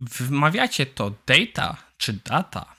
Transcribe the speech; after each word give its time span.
Wymawiacie 0.00 0.86
to 0.86 1.12
data 1.26 1.76
czy 1.98 2.12
data? 2.12 2.78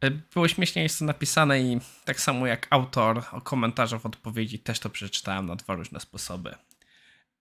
E, 0.00 0.10
było 0.10 0.48
śmiesznie 0.48 0.82
jest 0.82 0.98
to 0.98 1.04
napisane 1.04 1.60
i 1.60 1.80
tak 2.04 2.20
samo 2.20 2.46
jak 2.46 2.66
autor 2.70 3.22
o 3.32 3.40
komentarzach 3.40 4.00
w 4.00 4.06
odpowiedzi 4.06 4.58
też 4.58 4.80
to 4.80 4.90
przeczytałem 4.90 5.46
na 5.46 5.56
dwa 5.56 5.74
różne 5.74 6.00
sposoby. 6.00 6.54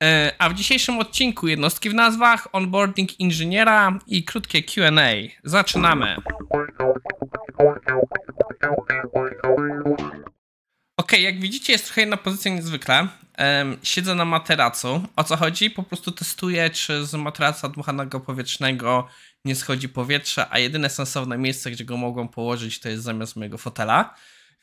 E, 0.03 0.31
a 0.39 0.49
w 0.49 0.53
dzisiejszym 0.53 0.99
odcinku 0.99 1.47
jednostki 1.47 1.89
w 1.89 1.93
nazwach, 1.93 2.47
onboarding 2.51 3.19
inżyniera 3.19 4.00
i 4.07 4.23
krótkie 4.23 4.64
QA. 4.64 5.11
Zaczynamy. 5.43 6.15
Ok, 10.97 11.11
jak 11.20 11.39
widzicie, 11.39 11.73
jest 11.73 11.86
trochę 11.86 12.02
inna 12.02 12.18
pozycja 12.18 12.55
niezwykle. 12.55 13.07
Siedzę 13.84 14.16
na 14.16 14.26
materacu. 14.26 15.08
O 15.16 15.23
co 15.23 15.38
chodzi? 15.38 15.70
Po 15.70 15.84
prostu 15.84 16.12
testuję, 16.12 16.70
czy 16.70 17.05
z 17.05 17.14
materaca 17.14 17.70
dmuchanego 17.70 18.20
powietrznego 18.20 19.08
nie 19.45 19.55
schodzi 19.55 19.90
powietrze, 19.90 20.45
a 20.49 20.59
jedyne 20.59 20.90
sensowne 20.90 21.38
miejsce, 21.38 21.72
gdzie 21.72 21.85
go 21.85 21.98
mogą 21.98 22.27
położyć, 22.27 22.80
to 22.80 22.90
jest 22.90 23.04
zamiast 23.04 23.35
mojego 23.35 23.58
fotela. 23.58 24.16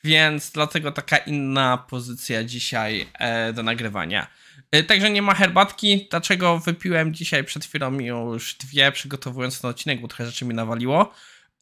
Więc 0.03 0.51
dlatego 0.51 0.91
taka 0.91 1.17
inna 1.17 1.77
pozycja 1.77 2.43
dzisiaj 2.43 3.07
e, 3.13 3.53
do 3.53 3.63
nagrywania. 3.63 4.27
E, 4.71 4.83
także 4.83 5.09
nie 5.09 5.21
ma 5.21 5.33
herbatki. 5.33 6.07
Dlaczego 6.09 6.59
wypiłem 6.59 7.13
dzisiaj 7.13 7.43
przed 7.43 7.65
chwilą 7.65 7.99
już 7.99 8.55
dwie, 8.55 8.91
przygotowując 8.91 9.61
ten 9.61 9.69
odcinek, 9.69 10.01
bo 10.01 10.07
trochę 10.07 10.25
rzeczy 10.25 10.45
mi 10.45 10.53
nawaliło. 10.53 11.13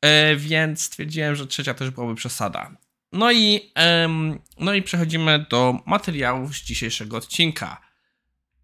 E, 0.02 0.36
więc 0.36 0.82
stwierdziłem, 0.82 1.36
że 1.36 1.48
trzecia 1.48 1.74
też 1.74 1.90
byłaby 1.90 2.16
przesada. 2.16 2.72
No 3.12 3.32
i, 3.32 3.72
um, 4.02 4.40
no 4.60 4.74
i 4.74 4.82
przechodzimy 4.82 5.46
do 5.50 5.80
materiałów 5.86 6.56
z 6.56 6.64
dzisiejszego 6.64 7.18
odcinka. 7.18 7.82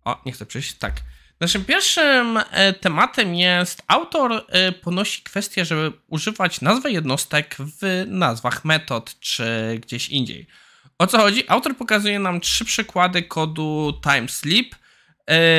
O, 0.05 0.21
nie 0.25 0.31
chcę 0.31 0.45
przejść. 0.45 0.73
Tak. 0.73 0.93
Naszym 1.39 1.65
pierwszym 1.65 2.39
e, 2.51 2.73
tematem 2.73 3.35
jest 3.35 3.83
autor 3.87 4.45
e, 4.47 4.71
ponosi 4.71 5.21
kwestię, 5.21 5.65
żeby 5.65 5.91
używać 6.07 6.61
nazwy 6.61 6.91
jednostek 6.91 7.55
w 7.59 8.05
nazwach 8.07 8.65
metod 8.65 9.19
czy 9.19 9.45
gdzieś 9.81 10.09
indziej. 10.09 10.47
O 10.97 11.07
co 11.07 11.17
chodzi? 11.17 11.43
Autor 11.47 11.77
pokazuje 11.77 12.19
nam 12.19 12.41
trzy 12.41 12.65
przykłady 12.65 13.23
kodu 13.23 13.93
timesleep 14.03 14.75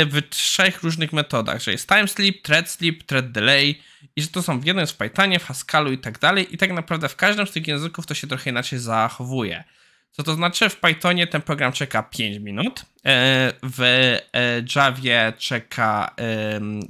w 0.07 0.23
trzech 0.31 0.83
różnych 0.83 1.13
metodach, 1.13 1.63
że 1.63 1.73
jest 1.73 1.89
timesleep, 1.89 2.43
threadsleep, 2.43 3.03
threaddelay 3.03 3.83
i 4.17 4.23
że 4.23 4.29
to 4.29 4.43
są 4.43 4.61
w 4.61 4.65
jednym 4.65 4.87
w 4.87 4.95
Pythonie, 4.95 5.39
w 5.39 5.45
Hascalu 5.45 5.93
i 5.93 5.99
tak 5.99 6.19
dalej 6.19 6.55
i 6.55 6.59
tak 6.59 6.73
naprawdę 6.73 7.09
w 7.09 7.17
każdym 7.17 7.47
z 7.47 7.53
tych 7.53 7.69
języków 7.69 8.07
to 8.07 8.15
się 8.15 8.27
trochę 8.27 8.51
inaczej 8.51 8.79
zachowuje. 8.79 9.65
Co 10.11 10.23
to 10.23 10.35
znaczy? 10.35 10.69
W 10.69 10.77
Pythonie 10.77 11.27
ten 11.27 11.43
program 11.43 11.73
czeka 11.73 12.03
5 12.03 12.39
minut, 12.39 12.81
e, 12.81 13.53
w 13.63 13.81
e, 13.83 14.63
Javie 14.77 15.33
czeka, 15.39 16.15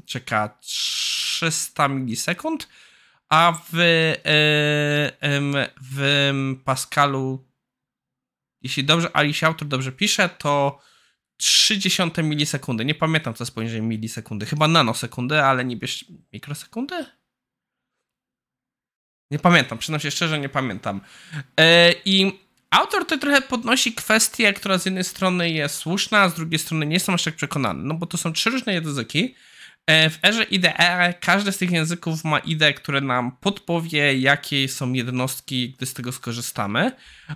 czeka 0.07 0.59
300 0.61 1.89
milisekund, 1.89 2.69
a 3.29 3.59
w, 3.73 3.77
w 5.93 6.33
Pascalu, 6.65 7.49
jeśli 8.63 8.85
dobrze, 8.85 9.09
a 9.13 9.47
autor 9.47 9.69
dobrze 9.69 9.93
pisze, 9.93 10.29
to 10.29 10.81
30 11.37 12.03
milisekundy. 12.23 12.85
Nie 12.85 12.95
pamiętam, 12.95 13.35
co 13.35 13.45
jest 13.45 13.55
poniżej 13.55 13.83
milisekundy. 13.83 14.47
Chyba 14.47 14.69
nanosekundy, 14.69 15.43
ale 15.43 15.65
nie 15.65 15.77
bierz 15.77 16.05
mikrosekundy? 16.33 17.07
Nie 19.31 19.39
pamiętam, 19.39 19.79
przyznam 19.79 20.01
się 20.01 20.11
szczerze, 20.11 20.39
nie 20.39 20.49
pamiętam. 20.49 21.01
E, 21.61 21.93
I 22.05 22.33
autor 22.71 23.03
tutaj 23.03 23.19
trochę 23.19 23.43
podnosi 23.43 23.93
kwestię, 23.93 24.53
która 24.53 24.79
z 24.79 24.85
jednej 24.85 25.05
strony 25.05 25.51
jest 25.51 25.75
słuszna, 25.75 26.21
a 26.21 26.29
z 26.29 26.35
drugiej 26.35 26.59
strony 26.59 26.87
nie 26.87 26.95
jestem 26.95 27.15
aż 27.15 27.23
tak 27.25 27.35
przekonany, 27.35 27.83
no 27.85 27.95
bo 27.95 28.07
to 28.07 28.19
są 28.19 28.33
trzy 28.33 28.51
różne 28.51 28.75
języki. 28.75 29.35
E, 29.87 30.11
w 30.11 30.19
erze 30.25 30.45
IDE 30.45 31.15
każdy 31.21 31.53
z 31.53 31.59
tych 31.59 31.71
języków 31.71 32.25
ma 32.25 32.39
IDE, 32.39 32.75
które 32.75 33.01
nam 33.01 33.33
podpowie, 33.33 34.19
jakie 34.19 34.69
są 34.69 34.93
jednostki, 34.93 35.71
gdy 35.71 35.87
z 35.87 35.95
tego 35.95 36.13
skorzystamy, 36.13 36.93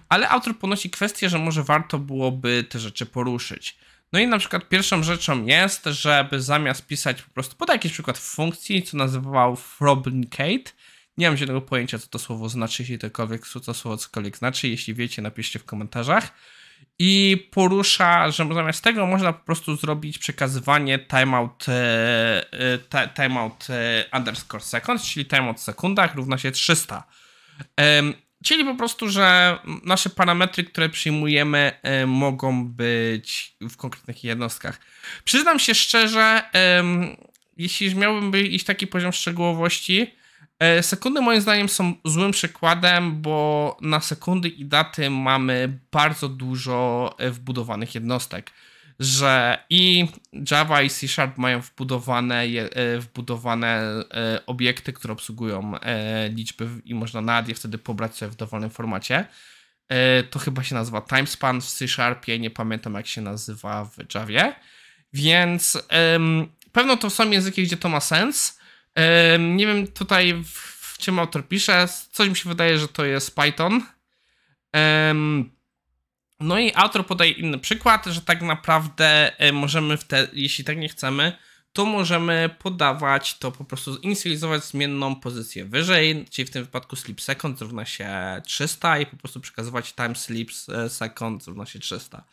ale 0.08 0.28
autor 0.28 0.58
podnosi 0.58 0.90
kwestię, 0.90 1.28
że 1.28 1.38
może 1.38 1.62
warto 1.62 1.98
byłoby 1.98 2.64
te 2.68 2.78
rzeczy 2.78 3.06
poruszyć. 3.06 3.78
No 4.12 4.18
i 4.18 4.26
na 4.26 4.38
przykład 4.38 4.68
pierwszą 4.68 5.02
rzeczą 5.02 5.46
jest, 5.46 5.84
żeby 5.84 6.42
zamiast 6.42 6.86
pisać 6.86 7.22
po 7.22 7.30
prostu, 7.30 7.56
podaj 7.56 7.74
jakiś 7.74 7.92
przykład 7.92 8.18
funkcji, 8.18 8.82
co 8.82 8.96
nazywał 8.96 9.56
Froblicate, 9.56 10.72
nie 11.18 11.28
mam 11.28 11.36
żadnego 11.36 11.60
pojęcia, 11.60 11.98
co 11.98 12.08
to 12.08 12.18
słowo 12.18 12.48
znaczy, 12.48 12.82
jeśli 12.82 12.98
tokolwiek, 12.98 13.46
co 13.46 13.60
to 13.60 13.74
słowo 13.74 13.96
cokolwiek 13.96 14.36
znaczy. 14.36 14.68
Jeśli 14.68 14.94
wiecie, 14.94 15.22
napiszcie 15.22 15.58
w 15.58 15.64
komentarzach. 15.64 16.32
I 16.98 17.36
porusza, 17.50 18.30
że 18.30 18.54
zamiast 18.54 18.84
tego 18.84 19.06
można 19.06 19.32
po 19.32 19.44
prostu 19.44 19.76
zrobić 19.76 20.18
przekazywanie 20.18 20.98
timeout, 20.98 21.66
e, 21.68 22.52
e, 22.92 23.08
timeout 23.08 23.66
e, 23.70 24.04
underscore 24.18 24.64
seconds, 24.64 25.04
czyli 25.04 25.26
timeout 25.26 25.58
w 25.58 25.62
sekundach 25.62 26.14
równa 26.14 26.38
się 26.38 26.50
300. 26.50 27.04
Czyli 28.44 28.64
po 28.64 28.74
prostu, 28.74 29.08
że 29.08 29.58
nasze 29.84 30.10
parametry, 30.10 30.64
które 30.64 30.88
przyjmujemy, 30.88 31.72
mogą 32.06 32.68
być 32.68 33.56
w 33.60 33.76
konkretnych 33.76 34.24
jednostkach. 34.24 34.80
Przyznam 35.24 35.58
się 35.58 35.74
szczerze, 35.74 36.42
jeśli 37.56 37.96
miałbym 37.96 38.42
iść 38.46 38.64
taki 38.64 38.86
poziom 38.86 39.12
szczegółowości, 39.12 40.18
E, 40.58 40.82
sekundy 40.82 41.20
moim 41.20 41.40
zdaniem 41.40 41.68
są 41.68 41.94
złym 42.04 42.30
przykładem, 42.30 43.22
bo 43.22 43.76
na 43.80 44.00
sekundy 44.00 44.48
i 44.48 44.64
daty 44.64 45.10
mamy 45.10 45.78
bardzo 45.92 46.28
dużo 46.28 47.14
e, 47.18 47.30
wbudowanych 47.30 47.94
jednostek. 47.94 48.50
Że 48.98 49.58
i 49.70 50.08
Java 50.50 50.82
i 50.82 50.90
C 50.90 51.08
Sharp 51.08 51.38
mają 51.38 51.60
wbudowane, 51.60 52.42
e, 52.42 52.98
wbudowane 52.98 54.04
obiekty, 54.46 54.92
które 54.92 55.12
obsługują 55.12 55.72
liczby 56.30 56.68
i 56.84 56.94
można 56.94 57.20
nawet 57.20 57.48
je 57.48 57.54
wtedy 57.54 57.78
pobrać 57.78 58.16
sobie 58.16 58.30
w 58.30 58.36
dowolnym 58.36 58.70
formacie. 58.70 59.24
To 60.30 60.38
chyba 60.38 60.62
się 60.62 60.74
nazywa 60.74 61.02
timespan 61.02 61.60
w 61.60 61.66
C 61.66 61.88
Sharpie, 61.88 62.38
nie 62.38 62.50
pamiętam 62.50 62.94
jak 62.94 63.06
się 63.06 63.20
nazywa 63.20 63.84
w 63.84 64.14
Javie. 64.14 64.54
Więc 65.12 65.82
pewno 66.72 66.96
to 66.96 67.10
są 67.10 67.30
języki, 67.30 67.62
gdzie 67.62 67.76
to 67.76 67.88
ma 67.88 68.00
sens 68.00 68.58
nie 69.38 69.66
wiem 69.66 69.86
tutaj 69.86 70.34
w, 70.34 70.58
w 70.94 70.98
czym 70.98 71.18
autor 71.18 71.48
pisze. 71.48 71.88
Coś 72.12 72.28
mi 72.28 72.36
się 72.36 72.48
wydaje, 72.48 72.78
że 72.78 72.88
to 72.88 73.04
jest 73.04 73.36
Python. 73.36 73.82
No 76.40 76.58
i 76.58 76.72
autor 76.74 77.06
podaje 77.06 77.30
inny 77.30 77.58
przykład, 77.58 78.06
że 78.06 78.20
tak 78.20 78.42
naprawdę 78.42 79.40
e, 79.40 79.52
możemy, 79.52 79.96
w 79.96 80.04
te, 80.04 80.28
jeśli 80.32 80.64
tak 80.64 80.78
nie 80.78 80.88
chcemy, 80.88 81.32
to 81.72 81.86
możemy 81.86 82.50
podawać 82.58 83.38
to 83.38 83.52
po 83.52 83.64
prostu 83.64 83.96
inicjalizować 83.96 84.64
zmienną 84.64 85.16
pozycję 85.16 85.64
wyżej, 85.64 86.24
czyli 86.30 86.46
w 86.46 86.50
tym 86.50 86.64
wypadku 86.64 86.96
sleep 86.96 87.20
second 87.20 87.60
równa 87.60 87.84
się 87.84 88.10
300 88.44 88.98
i 88.98 89.06
po 89.06 89.16
prostu 89.16 89.40
przekazywać 89.40 89.94
time 89.94 90.14
sleep 90.14 90.48
e, 90.68 90.88
second 90.88 91.46
równa 91.46 91.66
się 91.66 91.78
300. 91.78 92.24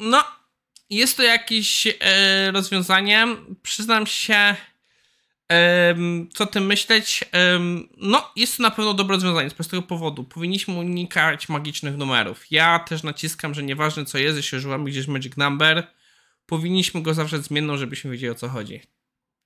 No, 0.00 0.24
jest 0.90 1.16
to 1.16 1.22
jakieś 1.22 1.86
e, 1.86 2.50
rozwiązanie. 2.50 3.26
Przyznam 3.62 4.06
się, 4.06 4.56
co 6.34 6.46
tym 6.46 6.66
myśleć. 6.66 7.24
No, 7.96 8.32
jest 8.36 8.56
to 8.56 8.62
na 8.62 8.70
pewno 8.70 8.94
dobre 8.94 9.16
rozwiązanie 9.16 9.50
z 9.50 9.54
prostego 9.54 9.82
powodu. 9.82 10.24
Powinniśmy 10.24 10.74
unikać 10.74 11.48
magicznych 11.48 11.96
numerów. 11.96 12.44
Ja 12.50 12.78
też 12.78 13.02
naciskam, 13.02 13.54
że 13.54 13.62
nieważne 13.62 14.04
co 14.04 14.18
jest, 14.18 14.36
jeśli 14.36 14.58
używamy 14.58 14.90
gdzieś 14.90 15.06
magic 15.06 15.36
number, 15.36 15.86
powinniśmy 16.46 17.02
go 17.02 17.14
zawsze 17.14 17.42
zmienną, 17.42 17.76
żebyśmy 17.76 18.10
wiedzieli 18.10 18.30
o 18.30 18.34
co 18.34 18.48
chodzi. 18.48 18.80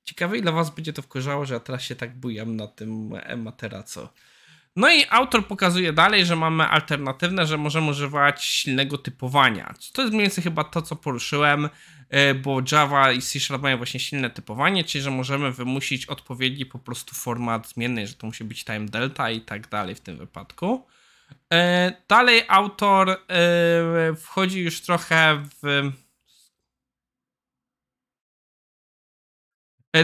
Ciekawe, 0.04 0.38
ile 0.38 0.52
was 0.52 0.74
będzie 0.74 0.92
to 0.92 1.02
wkurzało, 1.02 1.46
że 1.46 1.54
ja 1.54 1.60
teraz 1.60 1.82
się 1.82 1.96
tak 1.96 2.20
bujam 2.20 2.56
na 2.56 2.66
tym 2.66 3.14
materaco. 3.36 4.12
No 4.76 4.92
i 4.92 5.04
autor 5.10 5.46
pokazuje 5.46 5.92
dalej, 5.92 6.26
że 6.26 6.36
mamy 6.36 6.64
alternatywne, 6.64 7.46
że 7.46 7.58
możemy 7.58 7.90
używać 7.90 8.44
silnego 8.44 8.98
typowania. 8.98 9.74
To 9.92 10.02
jest 10.02 10.12
mniej 10.12 10.22
więcej 10.22 10.44
chyba 10.44 10.64
to, 10.64 10.82
co 10.82 10.96
poruszyłem, 10.96 11.68
e, 12.08 12.34
bo 12.34 12.60
Java 12.72 13.12
i 13.12 13.22
C 13.22 13.40
Sharp 13.40 13.62
mają 13.62 13.76
właśnie 13.76 14.00
silne 14.00 14.30
typowanie, 14.30 14.84
czyli 14.84 15.02
że 15.02 15.10
możemy 15.10 15.52
wymusić 15.52 16.06
odpowiedni 16.06 16.66
po 16.66 16.78
prostu 16.78 17.14
format 17.14 17.68
zmienny, 17.68 18.06
że 18.06 18.14
to 18.14 18.26
musi 18.26 18.44
być 18.44 18.64
time 18.64 18.86
delta 18.86 19.30
i 19.30 19.40
tak 19.40 19.68
dalej 19.68 19.94
w 19.94 20.00
tym 20.00 20.16
wypadku. 20.16 20.86
E, 21.52 21.92
dalej 22.08 22.42
autor 22.48 23.10
e, 23.10 23.16
wchodzi 24.16 24.60
już 24.60 24.80
trochę 24.80 25.42
w 25.62 25.92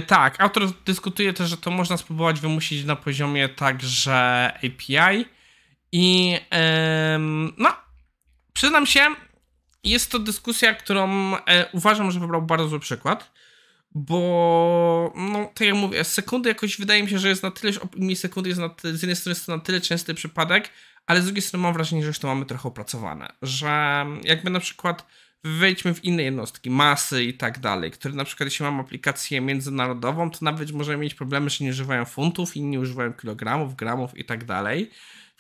tak, 0.06 0.40
autor 0.40 0.72
dyskutuje 0.84 1.32
też, 1.32 1.50
że 1.50 1.56
to 1.56 1.70
można 1.70 1.96
spróbować 1.96 2.40
wymusić 2.40 2.84
na 2.84 2.96
poziomie 2.96 3.48
także 3.48 4.52
API 4.56 5.24
i. 5.92 6.36
No, 7.58 7.72
przyznam 8.52 8.86
się, 8.86 9.00
jest 9.84 10.10
to 10.10 10.18
dyskusja, 10.18 10.74
którą 10.74 11.36
e, 11.36 11.70
uważam, 11.72 12.10
że 12.10 12.20
wybrał 12.20 12.42
bardzo 12.42 12.68
zły 12.68 12.80
przykład, 12.80 13.32
bo 13.94 15.12
no, 15.16 15.50
tak 15.54 15.66
jak 15.66 15.76
mówię, 15.76 16.04
sekundy 16.04 16.48
jakoś 16.48 16.78
wydaje 16.78 17.02
mi 17.02 17.10
się, 17.10 17.18
że 17.18 17.28
jest 17.28 17.42
na 17.42 17.50
tyle, 17.50 17.72
milisekundy 17.96 18.48
jest 18.48 18.60
na, 18.60 18.70
z 18.82 19.02
jednej 19.02 19.16
strony 19.16 19.34
jest 19.34 19.46
to 19.46 19.56
na 19.56 19.62
tyle 19.62 19.80
częsty 19.80 20.14
przypadek, 20.14 20.70
ale 21.06 21.22
z 21.22 21.24
drugiej 21.24 21.42
strony 21.42 21.62
mam 21.62 21.72
wrażenie, 21.72 22.02
że 22.02 22.08
już 22.08 22.18
to 22.18 22.28
mamy 22.28 22.46
trochę 22.46 22.68
opracowane, 22.68 23.28
że 23.42 24.06
jakby 24.22 24.50
na 24.50 24.60
przykład 24.60 25.06
wejdźmy 25.44 25.94
w 25.94 26.04
inne 26.04 26.22
jednostki, 26.22 26.70
masy 26.70 27.24
i 27.24 27.34
tak 27.34 27.58
dalej, 27.58 27.90
które 27.90 28.14
na 28.14 28.24
przykład 28.24 28.46
jeśli 28.46 28.64
mam 28.64 28.80
aplikację 28.80 29.40
międzynarodową, 29.40 30.30
to 30.30 30.38
nawet 30.42 30.72
możemy 30.72 30.98
mieć 31.02 31.14
problemy, 31.14 31.50
że 31.50 31.64
nie 31.64 31.70
używają 31.70 32.04
funtów, 32.04 32.56
inni 32.56 32.78
używają 32.78 33.12
kilogramów, 33.12 33.76
gramów 33.76 34.18
i 34.18 34.24
tak 34.24 34.44
dalej. 34.44 34.90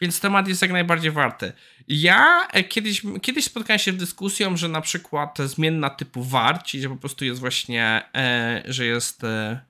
Więc 0.00 0.20
temat 0.20 0.48
jest 0.48 0.62
jak 0.62 0.72
najbardziej 0.72 1.10
warty. 1.10 1.52
Ja 1.88 2.48
e, 2.48 2.64
kiedyś, 2.64 3.02
kiedyś 3.22 3.44
spotkałem 3.44 3.78
się 3.78 3.92
z 3.92 3.96
dyskusją, 3.96 4.56
że 4.56 4.68
na 4.68 4.80
przykład 4.80 5.38
zmienna 5.38 5.90
typu 5.90 6.24
var, 6.24 6.62
czyli 6.62 6.82
że 6.82 6.88
po 6.88 6.96
prostu 6.96 7.24
jest 7.24 7.40
właśnie, 7.40 8.02
e, 8.14 8.62
że 8.66 8.86
jest, 8.86 9.24
e, 9.24 9.60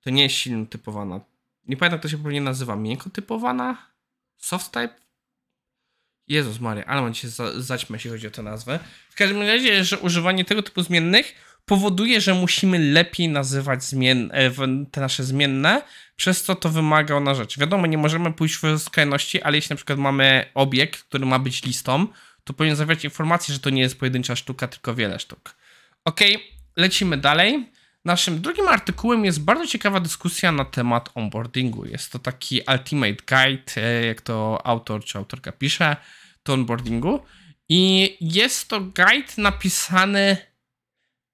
to 0.00 0.10
nie 0.10 0.22
jest 0.22 0.34
silno 0.34 0.66
typowana. 0.66 1.20
Nie 1.68 1.76
pamiętam, 1.76 1.96
jak 1.96 2.02
to 2.02 2.08
się 2.08 2.18
pewnie 2.18 2.40
nazywa, 2.40 2.76
miękko 2.76 3.10
typowana? 3.10 3.76
Soft 4.38 4.72
type? 4.72 5.05
Jezus 6.28 6.60
Maria, 6.60 6.84
ale 6.84 7.02
mam 7.02 7.14
się 7.14 7.28
za, 7.28 7.60
zaćmę, 7.60 7.96
jeśli 7.96 8.10
chodzi 8.10 8.26
o 8.26 8.30
tę 8.30 8.42
nazwę. 8.42 8.78
W 9.10 9.14
każdym 9.14 9.42
razie, 9.42 9.84
że 9.84 9.98
używanie 9.98 10.44
tego 10.44 10.62
typu 10.62 10.82
zmiennych 10.82 11.34
powoduje, 11.64 12.20
że 12.20 12.34
musimy 12.34 12.78
lepiej 12.78 13.28
nazywać 13.28 13.84
zmien, 13.84 14.30
e, 14.32 14.50
te 14.90 15.00
nasze 15.00 15.24
zmienne, 15.24 15.82
przez 16.16 16.42
co 16.42 16.54
to 16.54 16.68
wymaga 16.68 17.14
ona 17.14 17.34
rzeczy. 17.34 17.60
Wiadomo, 17.60 17.86
nie 17.86 17.98
możemy 17.98 18.32
pójść 18.32 18.56
w 18.56 18.78
skrajności, 18.78 19.42
ale 19.42 19.56
jeśli 19.56 19.70
na 19.70 19.76
przykład 19.76 19.98
mamy 19.98 20.46
obiekt, 20.54 21.02
który 21.02 21.26
ma 21.26 21.38
być 21.38 21.62
listą, 21.62 22.06
to 22.44 22.52
powinien 22.52 22.76
zawierać 22.76 23.04
informację, 23.04 23.54
że 23.54 23.60
to 23.60 23.70
nie 23.70 23.82
jest 23.82 23.98
pojedyncza 23.98 24.36
sztuka, 24.36 24.68
tylko 24.68 24.94
wiele 24.94 25.18
sztuk. 25.18 25.54
Ok, 26.04 26.20
lecimy 26.76 27.16
dalej. 27.16 27.68
Naszym 28.06 28.40
drugim 28.40 28.68
artykułem 28.68 29.24
jest 29.24 29.44
bardzo 29.44 29.66
ciekawa 29.66 30.00
dyskusja 30.00 30.52
na 30.52 30.64
temat 30.64 31.10
onboardingu. 31.14 31.86
Jest 31.86 32.12
to 32.12 32.18
taki 32.18 32.60
ultimate 32.72 33.12
guide, 33.12 33.72
e, 33.76 34.06
jak 34.06 34.20
to 34.20 34.66
autor 34.66 35.04
czy 35.04 35.18
autorka 35.18 35.52
pisze, 35.52 35.96
do 36.44 36.52
onboardingu. 36.52 37.22
I 37.68 38.16
jest 38.20 38.68
to 38.68 38.80
guide 38.80 39.32
napisany 39.38 40.36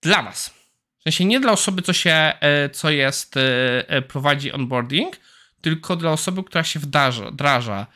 dla 0.03 0.23
Was. 0.23 0.55
W 0.99 1.03
sensie 1.03 1.25
nie 1.25 1.41
dla 1.41 1.53
osoby, 1.53 1.83
co 1.83 1.93
się, 1.93 2.33
e, 2.41 2.71
co 2.71 2.91
jest, 2.91 3.35
e, 3.37 4.03
prowadzi 4.03 4.53
onboarding, 4.53 5.17
tylko 5.61 5.97
dla 5.97 6.11
osoby, 6.11 6.45
która 6.45 6.65
się 6.65 6.81
wdarza, 6.81 7.31
wdraża. 7.31 7.87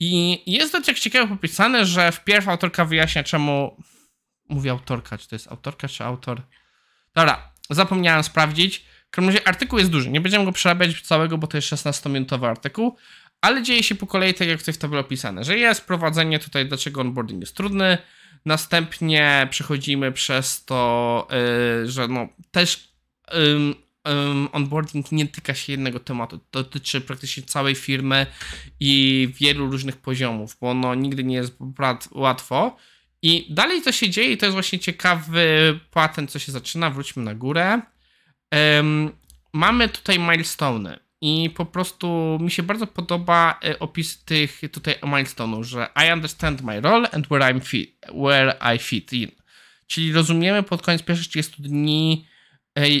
I 0.00 0.42
jest 0.52 0.72
to 0.72 0.82
tak 0.82 0.98
ciekawe 0.98 1.28
popisane, 1.28 1.86
że 1.86 2.12
wpierw 2.12 2.48
autorka 2.48 2.84
wyjaśnia, 2.84 3.24
czemu. 3.24 3.82
Mówi 4.48 4.70
autorka, 4.70 5.18
czy 5.18 5.28
to 5.28 5.34
jest 5.34 5.48
autorka, 5.48 5.88
czy 5.88 6.04
autor. 6.04 6.42
Dobra, 7.14 7.52
Zapomniałem 7.70 8.22
sprawdzić. 8.22 8.84
W 9.06 9.10
każdym 9.10 9.34
razie 9.34 9.48
artykuł 9.48 9.78
jest 9.78 9.90
duży. 9.90 10.10
Nie 10.10 10.20
będziemy 10.20 10.44
go 10.44 10.52
przerabiać 10.52 11.00
całego, 11.00 11.38
bo 11.38 11.46
to 11.46 11.56
jest 11.56 11.68
16-minutowy 11.68 12.46
artykuł, 12.46 12.96
ale 13.40 13.62
dzieje 13.62 13.82
się 13.82 13.94
po 13.94 14.06
kolei 14.06 14.34
tak, 14.34 14.48
jak 14.48 14.58
tutaj 14.58 14.74
w 14.74 14.78
tabeli 14.78 15.00
opisane, 15.00 15.44
że 15.44 15.58
jest 15.58 15.86
prowadzenie 15.86 16.38
tutaj, 16.38 16.66
dlaczego 16.66 17.00
onboarding 17.00 17.40
jest 17.40 17.56
trudny. 17.56 17.98
Następnie 18.44 19.48
przechodzimy 19.50 20.12
przez 20.12 20.64
to, 20.64 21.28
yy, 21.80 21.90
że 21.90 22.08
no 22.08 22.28
też 22.50 22.88
yy, 23.32 23.74
onboarding 24.52 25.12
nie 25.12 25.26
tyka 25.26 25.54
się 25.54 25.72
jednego 25.72 26.00
tematu. 26.00 26.40
Dotyczy 26.52 27.00
praktycznie 27.00 27.42
całej 27.42 27.74
firmy 27.74 28.26
i 28.80 29.28
wielu 29.40 29.70
różnych 29.70 29.96
poziomów, 29.96 30.56
bo 30.60 30.70
ono 30.70 30.94
nigdy 30.94 31.24
nie 31.24 31.36
jest 31.36 31.56
łatwo. 32.10 32.76
I 33.26 33.46
dalej 33.50 33.82
co 33.82 33.92
się 33.92 34.10
dzieje, 34.10 34.32
i 34.32 34.36
to 34.36 34.46
jest 34.46 34.54
właśnie 34.54 34.78
ciekawy 34.78 35.78
patent, 35.90 36.30
co 36.30 36.38
się 36.38 36.52
zaczyna. 36.52 36.90
Wróćmy 36.90 37.22
na 37.22 37.34
górę. 37.34 37.80
Um, 38.52 39.12
mamy 39.52 39.88
tutaj 39.88 40.18
milestone 40.18 41.00
i 41.20 41.50
po 41.50 41.66
prostu 41.66 42.38
mi 42.40 42.50
się 42.50 42.62
bardzo 42.62 42.86
podoba 42.86 43.60
e, 43.64 43.78
opis 43.78 44.24
tych 44.24 44.60
tutaj 44.72 44.94
milestone'ów, 44.94 45.62
że 45.62 45.88
I 46.06 46.12
understand 46.12 46.62
my 46.62 46.80
role 46.80 47.10
and 47.10 47.26
where, 47.26 47.54
I'm 47.54 47.60
fit, 47.60 47.96
where 48.14 48.56
I 48.74 48.78
fit 48.78 49.12
in. 49.12 49.30
Czyli 49.86 50.12
rozumiemy 50.12 50.62
pod 50.62 50.82
koniec 50.82 51.02
pierwszych 51.02 51.28
30 51.28 51.62
dni, 51.62 52.26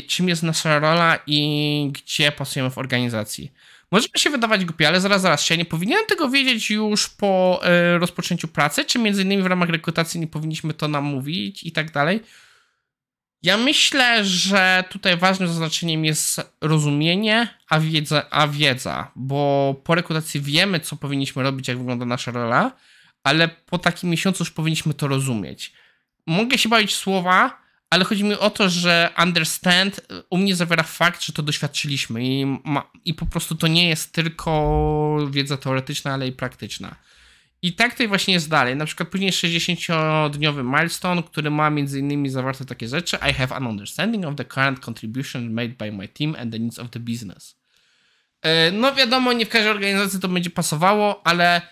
czym 0.08 0.28
jest 0.28 0.42
nasza 0.42 0.78
rola 0.78 1.18
i 1.26 1.90
gdzie 1.94 2.32
pasujemy 2.32 2.70
w 2.70 2.78
organizacji. 2.78 3.52
Może 3.90 4.08
mi 4.14 4.20
się 4.20 4.30
wydawać 4.30 4.64
głupie, 4.64 4.88
ale 4.88 5.00
zaraz, 5.00 5.22
zaraz 5.22 5.42
się. 5.42 5.56
Nie 5.56 5.64
powinienem 5.64 6.06
tego 6.06 6.28
wiedzieć 6.28 6.70
już 6.70 7.08
po 7.08 7.60
e, 7.62 7.98
rozpoczęciu 7.98 8.48
pracy, 8.48 8.84
czy 8.84 8.98
między 8.98 9.22
innymi 9.22 9.42
w 9.42 9.46
ramach 9.46 9.68
rekrutacji 9.68 10.20
nie 10.20 10.26
powinniśmy 10.26 10.74
to 10.74 10.88
nam 10.88 11.04
mówić 11.04 11.64
i 11.64 11.72
tak 11.72 11.92
dalej. 11.92 12.20
Ja 13.42 13.56
myślę, 13.56 14.24
że 14.24 14.84
tutaj 14.90 15.16
ważnym 15.16 15.48
zaznaczeniem 15.48 16.04
jest 16.04 16.40
rozumienie, 16.60 17.48
a 17.68 17.80
wiedza, 17.80 18.30
a 18.30 18.48
wiedza, 18.48 19.10
bo 19.16 19.74
po 19.84 19.94
rekrutacji 19.94 20.40
wiemy, 20.40 20.80
co 20.80 20.96
powinniśmy 20.96 21.42
robić, 21.42 21.68
jak 21.68 21.78
wygląda 21.78 22.04
nasza 22.04 22.30
rola, 22.30 22.72
ale 23.24 23.48
po 23.48 23.78
takim 23.78 24.10
miesiącu 24.10 24.42
już 24.42 24.50
powinniśmy 24.50 24.94
to 24.94 25.08
rozumieć. 25.08 25.72
Mogę 26.26 26.58
się 26.58 26.68
bawić 26.68 26.94
słowa, 26.94 27.65
ale 27.90 28.04
chodzi 28.04 28.24
mi 28.24 28.34
o 28.34 28.50
to, 28.50 28.68
że 28.68 29.10
understand 29.22 30.00
u 30.30 30.38
mnie 30.38 30.56
zawiera 30.56 30.82
fakt, 30.82 31.22
że 31.22 31.32
to 31.32 31.42
doświadczyliśmy 31.42 32.24
i, 32.24 32.46
ma, 32.64 32.90
i 33.04 33.14
po 33.14 33.26
prostu 33.26 33.54
to 33.54 33.66
nie 33.66 33.88
jest 33.88 34.12
tylko 34.12 35.18
wiedza 35.30 35.56
teoretyczna, 35.56 36.14
ale 36.14 36.28
i 36.28 36.32
praktyczna. 36.32 36.96
I 37.62 37.72
tak 37.72 37.92
tutaj 37.92 38.08
właśnie 38.08 38.34
jest 38.34 38.48
dalej. 38.48 38.76
Na 38.76 38.84
przykład 38.84 39.08
później 39.08 39.32
60-dniowy 39.32 40.64
milestone, 40.64 41.22
który 41.22 41.50
ma 41.50 41.70
między 41.70 41.98
innymi 41.98 42.30
zawarte 42.30 42.64
takie 42.64 42.88
rzeczy. 42.88 43.18
I 43.30 43.32
have 43.32 43.56
an 43.56 43.66
understanding 43.66 44.26
of 44.26 44.36
the 44.36 44.44
current 44.44 44.80
contribution 44.80 45.52
made 45.52 45.68
by 45.68 45.92
my 45.92 46.08
team 46.08 46.36
and 46.38 46.52
the 46.52 46.58
needs 46.58 46.78
of 46.78 46.90
the 46.90 47.00
business. 47.00 47.56
E, 48.42 48.70
no 48.72 48.94
wiadomo, 48.94 49.32
nie 49.32 49.46
w 49.46 49.48
każdej 49.48 49.70
organizacji 49.70 50.20
to 50.20 50.28
będzie 50.28 50.50
pasowało, 50.50 51.26
ale 51.26 51.62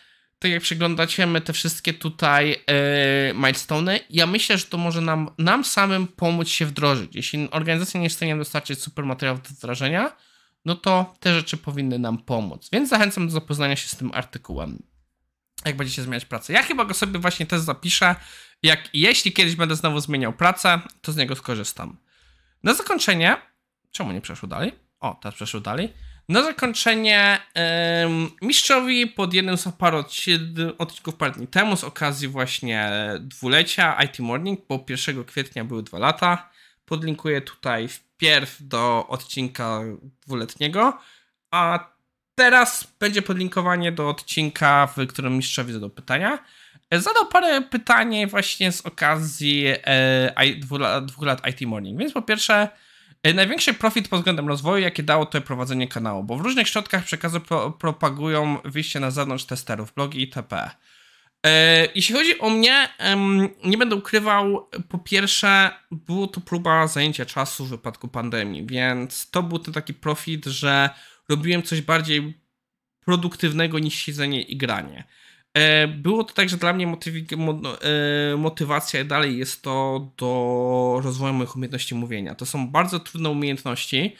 tak 0.44 0.52
jak 0.52 0.62
przeglądacie 0.62 1.28
te 1.44 1.52
wszystkie 1.52 1.94
tutaj 1.94 2.50
yy, 2.50 3.34
milestone, 3.34 4.00
ja 4.10 4.26
myślę, 4.26 4.58
że 4.58 4.64
to 4.64 4.78
może 4.78 5.00
nam, 5.00 5.30
nam 5.38 5.64
samym 5.64 6.06
pomóc 6.06 6.48
się 6.48 6.66
wdrożyć. 6.66 7.16
Jeśli 7.16 7.50
organizacja 7.50 8.00
nie 8.00 8.04
jest 8.04 8.16
w 8.16 8.18
stanie 8.18 8.36
dostarczyć 8.36 8.82
super 8.82 9.04
materiałów 9.04 9.42
do 9.42 9.48
wdrażania, 9.48 10.16
no 10.64 10.74
to 10.74 11.14
te 11.20 11.34
rzeczy 11.34 11.56
powinny 11.56 11.98
nam 11.98 12.18
pomóc. 12.18 12.68
Więc 12.72 12.88
zachęcam 12.88 13.26
do 13.26 13.32
zapoznania 13.32 13.76
się 13.76 13.88
z 13.88 13.96
tym 13.96 14.10
artykułem. 14.14 14.82
Jak 15.64 15.76
będziecie 15.76 16.02
zmieniać 16.02 16.24
pracę. 16.24 16.52
Ja 16.52 16.62
chyba 16.62 16.84
go 16.84 16.94
sobie 16.94 17.18
właśnie 17.18 17.46
też 17.46 17.60
zapiszę. 17.60 18.14
Jak 18.62 18.88
jeśli 18.92 19.32
kiedyś 19.32 19.56
będę 19.56 19.76
znowu 19.76 20.00
zmieniał 20.00 20.32
pracę, 20.32 20.80
to 21.02 21.12
z 21.12 21.16
niego 21.16 21.36
skorzystam. 21.36 21.96
Na 22.62 22.74
zakończenie, 22.74 23.36
czemu 23.90 24.12
nie 24.12 24.20
przeszło 24.20 24.48
dalej? 24.48 24.72
O, 25.00 25.18
teraz 25.22 25.34
przeszło 25.34 25.60
dalej. 25.60 25.92
Na 26.28 26.42
zakończenie 26.42 27.40
mistrzowi 28.42 29.06
pod 29.06 29.34
jednym 29.34 29.56
z 29.56 29.68
paru 29.78 30.04
odcinków 30.78 31.14
parę 31.16 31.32
dni 31.32 31.46
temu 31.46 31.76
z 31.76 31.84
okazji 31.84 32.28
właśnie 32.28 32.90
dwulecia 33.20 34.02
IT 34.02 34.18
Morning, 34.18 34.60
bo 34.68 34.84
1 34.88 35.24
kwietnia 35.24 35.64
były 35.64 35.82
dwa 35.82 35.98
lata. 35.98 36.50
Podlinkuję 36.84 37.40
tutaj 37.40 37.88
wpierw 37.88 38.56
do 38.60 39.06
odcinka 39.08 39.80
dwuletniego, 40.26 40.98
a 41.50 41.88
teraz 42.34 42.94
będzie 43.00 43.22
podlinkowanie 43.22 43.92
do 43.92 44.08
odcinka, 44.08 44.86
w 44.96 45.06
którym 45.06 45.36
mistrzowi 45.36 45.72
zadał 45.72 45.90
pytania. 45.90 46.38
Zadał 46.92 47.26
parę 47.26 47.62
pytań 47.62 48.26
właśnie 48.26 48.72
z 48.72 48.80
okazji 48.80 49.64
e, 49.66 50.54
dwóch, 51.02 51.26
lat 51.26 51.48
IT 51.48 51.60
Morning. 51.68 51.98
Więc 51.98 52.12
po 52.12 52.22
pierwsze, 52.22 52.68
największy 53.34 53.74
profit 53.74 54.08
pod 54.08 54.18
względem 54.18 54.48
rozwoju, 54.48 54.82
jakie 54.82 55.02
dało 55.02 55.26
to 55.26 55.40
prowadzenie 55.40 55.88
kanału, 55.88 56.24
bo 56.24 56.36
w 56.36 56.40
różnych 56.40 56.68
środkach 56.68 57.04
przekazu 57.04 57.40
pro, 57.40 57.70
propagują 57.70 58.58
wyjście 58.64 59.00
na 59.00 59.10
zewnątrz 59.10 59.44
testerów, 59.44 59.94
blogi 59.94 60.20
itp. 60.20 60.70
E, 61.46 61.86
jeśli 61.94 62.14
chodzi 62.14 62.38
o 62.38 62.50
mnie, 62.50 62.88
nie 63.64 63.78
będę 63.78 63.96
ukrywał, 63.96 64.68
po 64.88 64.98
pierwsze, 64.98 65.70
było 65.90 66.26
to 66.26 66.40
próba 66.40 66.86
zajęcia 66.86 67.26
czasu 67.26 67.64
w 67.64 67.68
wypadku 67.68 68.08
pandemii, 68.08 68.66
więc 68.66 69.30
to 69.30 69.42
był 69.42 69.58
ten 69.58 69.74
taki 69.74 69.94
profit, 69.94 70.46
że 70.46 70.90
robiłem 71.28 71.62
coś 71.62 71.80
bardziej 71.80 72.38
produktywnego 73.04 73.78
niż 73.78 73.94
siedzenie 73.94 74.42
i 74.42 74.56
granie. 74.56 75.04
E, 75.54 75.88
było 75.88 76.24
to 76.24 76.34
tak, 76.34 76.48
że 76.48 76.56
dla 76.56 76.72
mnie 76.72 76.86
e, 76.86 78.36
motywacja 78.36 79.04
dalej 79.04 79.38
jest 79.38 79.62
to 79.62 80.08
do 80.16 81.00
rozwoju 81.02 81.32
moich 81.32 81.56
umiejętności 81.56 81.94
mówienia. 81.94 82.34
To 82.34 82.46
są 82.46 82.68
bardzo 82.68 83.00
trudne 83.00 83.30
umiejętności 83.30 84.16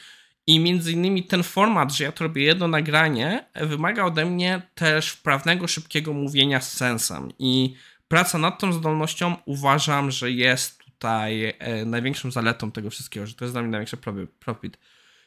i 0.47 0.61
między 0.61 0.93
innymi 0.93 1.23
ten 1.23 1.43
format, 1.43 1.93
że 1.93 2.05
ja 2.05 2.13
to 2.13 2.25
robię 2.25 2.43
jedno 2.43 2.69
nagranie, 2.69 3.45
wymaga 3.55 4.05
ode 4.05 4.25
mnie 4.25 4.63
też 4.75 5.11
wprawnego, 5.11 5.69
szybkiego 5.69 6.13
mówienia 6.13 6.61
z 6.61 6.73
sensem 6.73 7.29
i 7.39 7.75
praca 8.09 8.39
nad 8.39 8.61
tą 8.61 8.73
zdolnością 8.73 9.37
uważam, 9.45 10.11
że 10.11 10.31
jest 10.31 10.79
tutaj 10.85 11.55
e, 11.59 11.85
największą 11.85 12.31
zaletą 12.31 12.71
tego 12.73 12.91
wszystkiego, 12.91 13.27
że 13.27 13.35
to 13.35 13.45
jest 13.45 13.55
dla 13.55 13.63
mnie 13.63 13.71
największy 13.71 13.97
profit. 14.41 14.79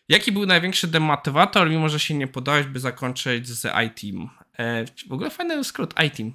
Jaki 0.09 0.31
był 0.31 0.45
największy 0.45 0.87
demotywator, 0.87 1.69
mimo 1.69 1.89
że 1.89 1.99
się 1.99 2.13
nie 2.13 2.27
podałeś, 2.27 2.65
by 2.65 2.79
zakończyć 2.79 3.47
z 3.47 3.65
iTeam? 3.65 4.29
E, 4.59 4.85
w 5.09 5.11
ogóle 5.11 5.29
fajny 5.29 5.63
skrót 5.63 5.93
iTeam. 6.05 6.33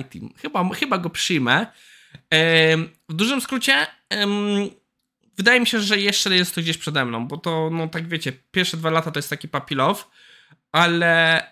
iTeam. 0.00 0.30
Chyba, 0.36 0.68
chyba 0.74 0.98
go 0.98 1.10
przyjmę. 1.10 1.66
E, 2.32 2.76
w 3.08 3.14
dużym 3.14 3.40
skrócie 3.40 3.86
wydaje 5.36 5.60
mi 5.60 5.66
się, 5.66 5.80
że 5.80 5.98
jeszcze 5.98 6.36
jest 6.36 6.54
to 6.54 6.60
gdzieś 6.60 6.78
przede 6.78 7.04
mną, 7.04 7.28
bo 7.28 7.36
to, 7.36 7.70
no 7.72 7.88
tak 7.88 8.08
wiecie, 8.08 8.32
pierwsze 8.50 8.76
dwa 8.76 8.90
lata 8.90 9.10
to 9.10 9.18
jest 9.18 9.30
taki 9.30 9.48
papilow, 9.48 10.10
ale 10.72 11.42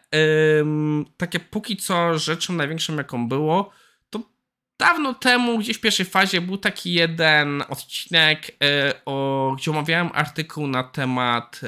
takie 1.16 1.40
póki 1.40 1.76
co 1.76 2.18
rzeczą 2.18 2.52
największą 2.52 2.96
jaką 2.96 3.28
było, 3.28 3.72
Dawno 4.80 5.14
temu, 5.14 5.58
gdzieś 5.58 5.76
w 5.76 5.80
pierwszej 5.80 6.06
fazie, 6.06 6.40
był 6.40 6.58
taki 6.58 6.92
jeden 6.92 7.62
odcinek, 7.68 8.56
e, 8.62 8.94
o, 9.06 9.54
gdzie 9.58 9.70
omawiałem 9.70 10.10
artykuł 10.14 10.66
na 10.66 10.82
temat, 10.82 11.60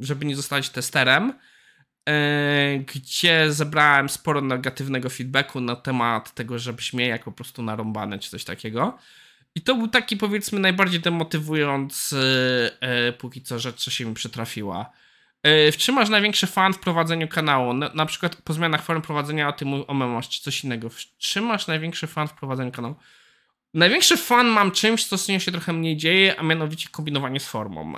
żeby 0.00 0.26
nie 0.26 0.36
zostać 0.36 0.70
testerem, 0.70 1.32
e, 2.08 2.78
gdzie 2.78 3.52
zebrałem 3.52 4.08
sporo 4.08 4.40
negatywnego 4.40 5.10
feedbacku 5.10 5.60
na 5.60 5.76
temat 5.76 6.34
tego, 6.34 6.58
że 6.58 6.72
brzmię 6.72 7.06
jak 7.06 7.24
po 7.24 7.32
prostu 7.32 7.62
narąbane 7.62 8.18
czy 8.18 8.30
coś 8.30 8.44
takiego. 8.44 8.98
I 9.54 9.60
to 9.60 9.74
był 9.74 9.88
taki, 9.88 10.16
powiedzmy, 10.16 10.60
najbardziej 10.60 11.00
demotywujący 11.00 12.16
póki 13.18 13.42
co 13.42 13.58
rzecz, 13.58 13.76
co 13.76 13.90
się 13.90 14.04
mi 14.04 14.14
przytrafiła. 14.14 14.92
W 15.72 15.76
czym 15.76 15.94
masz 15.94 16.08
największy 16.08 16.46
fan 16.46 16.72
w 16.72 16.78
prowadzeniu 16.78 17.28
kanału? 17.28 17.72
Na, 17.72 17.90
na 17.94 18.06
przykład 18.06 18.36
po 18.36 18.52
zmianach 18.52 18.82
form 18.82 19.02
prowadzenia, 19.02 19.48
o 19.48 19.52
tym 19.52 19.84
o 19.86 19.94
memos, 19.94 20.28
czy 20.28 20.40
coś 20.42 20.64
innego. 20.64 20.90
W 20.90 20.98
czym 21.18 21.44
masz 21.44 21.66
największy 21.66 22.06
fan 22.06 22.28
w 22.28 22.32
prowadzeniu 22.32 22.72
kanału? 22.72 22.94
Największy 23.74 24.16
fan 24.16 24.46
mam 24.46 24.70
czymś, 24.70 25.04
co 25.04 25.18
z 25.18 25.28
nią 25.28 25.38
się 25.38 25.52
trochę 25.52 25.72
mniej 25.72 25.96
dzieje, 25.96 26.40
a 26.40 26.42
mianowicie 26.42 26.88
kombinowanie 26.90 27.40
z 27.40 27.46
formą. 27.46 27.92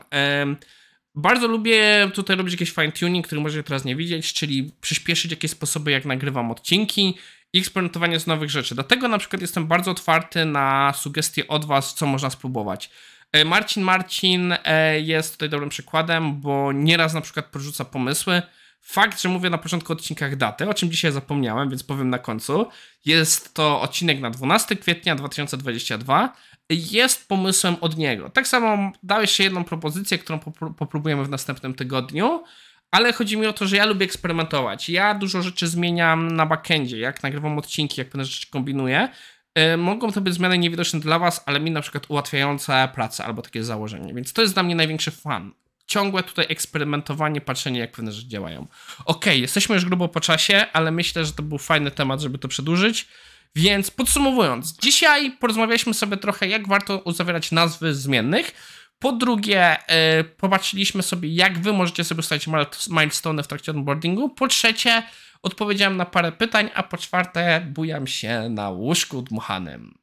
bardzo 1.15 1.49
lubię 1.49 2.11
tutaj 2.15 2.37
robić 2.37 2.53
jakiś 2.53 2.71
fine 2.71 2.93
tuning, 2.93 3.27
który 3.27 3.41
możecie 3.41 3.63
teraz 3.63 3.85
nie 3.85 3.97
widzieć, 3.97 4.33
czyli 4.33 4.73
przyspieszyć 4.81 5.31
jakieś 5.31 5.51
sposoby, 5.51 5.91
jak 5.91 6.05
nagrywam 6.05 6.51
odcinki 6.51 7.15
i 7.53 7.59
eksperymentowanie 7.59 8.21
z 8.21 8.27
nowych 8.27 8.51
rzeczy. 8.51 8.75
Dlatego 8.75 9.09
na 9.09 9.19
przykład 9.19 9.43
jestem 9.43 9.67
bardzo 9.67 9.91
otwarty 9.91 10.45
na 10.45 10.93
sugestie 10.97 11.49
od 11.49 11.65
Was, 11.65 11.95
co 11.95 12.07
można 12.07 12.31
spróbować. 12.31 12.91
E, 13.33 13.45
Marcin 13.45 13.83
Marcin 13.83 14.55
e, 14.65 15.01
jest 15.01 15.33
tutaj 15.33 15.49
dobrym 15.49 15.69
przykładem, 15.71 16.41
bo 16.41 16.73
nieraz 16.73 17.15
na 17.15 17.21
przykład 17.21 17.47
porzuca 17.47 17.85
pomysły. 17.85 18.43
Fakt, 18.81 19.23
że 19.23 19.29
mówię 19.29 19.51
na 19.51 19.59
początku 19.59 19.93
odcinkach 19.93 20.37
daty, 20.37 20.69
o 20.69 20.75
czym 20.75 20.91
dzisiaj 20.91 21.13
zapomniałem, 21.13 21.71
więc 21.71 21.83
powiem 21.83 22.11
na 22.11 22.19
końcu. 22.19 22.69
Jest 23.05 23.55
to 23.55 23.81
odcinek 23.81 24.21
na 24.21 24.31
12 24.31 24.77
kwietnia 24.77 25.15
2022. 25.15 26.33
Jest 26.71 27.29
pomysłem 27.29 27.77
od 27.81 27.97
niego. 27.97 28.31
Tak 28.31 28.49
samo 28.49 28.93
dałeś 29.03 29.31
się 29.31 29.45
jedną 29.45 29.65
propozycję, 29.65 30.19
którą 30.19 30.39
popróbujemy 30.77 31.25
w 31.25 31.29
następnym 31.29 31.75
tygodniu, 31.75 32.45
ale 32.91 33.13
chodzi 33.13 33.37
mi 33.37 33.47
o 33.47 33.53
to, 33.53 33.67
że 33.67 33.77
ja 33.77 33.87
lubię 33.87 34.05
eksperymentować. 34.05 34.89
Ja 34.89 35.15
dużo 35.15 35.43
rzeczy 35.43 35.69
zmieniam 35.69 36.31
na 36.31 36.47
backendzie, 36.47 36.99
jak 36.99 37.23
nagrywam 37.23 37.59
odcinki, 37.59 38.01
jak 38.01 38.09
pewne 38.09 38.25
rzeczy 38.25 38.51
kombinuję. 38.51 39.09
E, 39.55 39.77
mogą 39.77 40.13
to 40.13 40.21
być 40.21 40.35
zmiany 40.35 40.59
niewidoczne 40.59 41.01
dla 41.01 41.19
Was, 41.19 41.43
ale 41.47 41.61
mi 41.61 41.71
na 41.71 41.81
przykład 41.81 42.05
ułatwiające 42.09 42.89
pracę 42.95 43.25
albo 43.25 43.43
takie 43.43 43.65
założenie. 43.65 44.15
Więc 44.15 44.33
to 44.33 44.43
jest 44.43 44.55
dla 44.55 44.63
mnie 44.63 44.75
największy 44.75 45.11
fan. 45.11 45.53
Ciągłe 45.87 46.23
tutaj 46.23 46.47
eksperymentowanie, 46.49 47.41
patrzenie, 47.41 47.81
jak 47.81 47.93
pewne 47.93 48.13
rzeczy 48.13 48.29
działają. 48.29 48.67
Ok, 49.05 49.27
jesteśmy 49.27 49.75
już 49.75 49.85
grubo 49.85 50.09
po 50.09 50.21
czasie, 50.21 50.67
ale 50.73 50.91
myślę, 50.91 51.25
że 51.25 51.33
to 51.33 51.43
był 51.43 51.59
fajny 51.59 51.91
temat, 51.91 52.21
żeby 52.21 52.39
to 52.39 52.49
przedłużyć. 52.49 53.09
Więc 53.55 53.91
podsumowując, 53.91 54.77
dzisiaj 54.83 55.31
porozmawialiśmy 55.31 55.95
sobie 55.95 56.17
trochę, 56.17 56.49
jak 56.49 56.69
warto 56.69 56.99
uzawierać 56.99 57.53
nazwy 57.53 57.95
zmiennych. 57.95 58.55
Po 58.99 59.13
drugie, 59.13 59.77
yy, 60.17 60.25
popatrzyliśmy 60.25 61.03
sobie, 61.03 61.29
jak 61.29 61.59
wy 61.59 61.73
możecie 61.73 62.05
sobie 62.05 62.19
ustalić 62.19 62.47
milestone 62.91 63.43
w 63.43 63.47
trakcie 63.47 63.73
onboardingu. 63.73 64.29
Po 64.29 64.49
trzecie, 64.49 65.03
Odpowiedziałem 65.43 65.97
na 65.97 66.05
parę 66.07 66.33
pytań, 66.33 66.71
a 66.75 66.83
po 66.83 66.97
czwarte 66.97 67.67
bujam 67.75 68.07
się 68.07 68.49
na 68.51 68.71
łóżku 68.71 69.23
dmuchanym. 69.23 69.99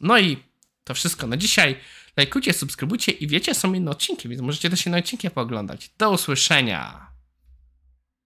No 0.00 0.18
i 0.18 0.42
to 0.84 0.94
wszystko 0.94 1.26
na 1.26 1.36
dzisiaj. 1.36 1.76
Lajkujcie, 2.16 2.52
subskrybujcie 2.52 3.12
i 3.12 3.26
wiecie, 3.26 3.54
są 3.54 3.74
inne 3.74 3.90
odcinki, 3.90 4.28
więc 4.28 4.42
możecie 4.42 4.70
też 4.70 4.86
inne 4.86 4.98
odcinki 4.98 5.30
pooglądać. 5.30 5.90
Do 5.98 6.10
usłyszenia! 6.10 7.13